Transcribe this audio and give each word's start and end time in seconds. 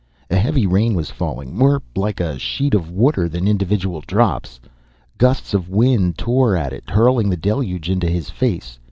A 0.31 0.35
heavy 0.35 0.65
rain 0.65 0.95
was 0.95 1.11
falling, 1.11 1.55
more 1.55 1.79
like 1.95 2.19
a 2.19 2.39
sheet 2.39 2.73
of 2.73 2.89
water 2.89 3.29
than 3.29 3.47
individual 3.47 4.01
drops. 4.01 4.59
Gusts 5.19 5.53
of 5.53 5.69
wind 5.69 6.17
tore 6.17 6.55
at 6.55 6.73
it, 6.73 6.89
hurling 6.89 7.29
the 7.29 7.37
deluge 7.37 7.87
into 7.87 8.09
his 8.09 8.31
face. 8.31 8.79